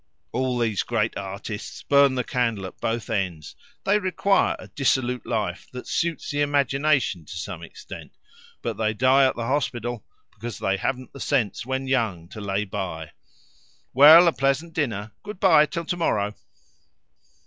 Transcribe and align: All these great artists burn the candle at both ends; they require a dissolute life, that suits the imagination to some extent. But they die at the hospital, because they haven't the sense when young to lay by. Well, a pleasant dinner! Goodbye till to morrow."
All 0.31 0.57
these 0.57 0.81
great 0.81 1.15
artists 1.15 1.83
burn 1.83 2.15
the 2.15 2.23
candle 2.23 2.65
at 2.65 2.81
both 2.81 3.07
ends; 3.07 3.55
they 3.83 3.99
require 3.99 4.55
a 4.57 4.67
dissolute 4.67 5.27
life, 5.27 5.69
that 5.73 5.85
suits 5.85 6.31
the 6.31 6.41
imagination 6.41 7.23
to 7.23 7.37
some 7.37 7.61
extent. 7.61 8.17
But 8.63 8.77
they 8.77 8.95
die 8.95 9.27
at 9.27 9.35
the 9.35 9.45
hospital, 9.45 10.03
because 10.31 10.57
they 10.57 10.77
haven't 10.77 11.13
the 11.13 11.19
sense 11.19 11.67
when 11.67 11.85
young 11.85 12.27
to 12.29 12.41
lay 12.41 12.65
by. 12.65 13.11
Well, 13.93 14.27
a 14.27 14.33
pleasant 14.33 14.73
dinner! 14.73 15.11
Goodbye 15.21 15.67
till 15.67 15.85
to 15.85 15.95
morrow." 15.97 16.33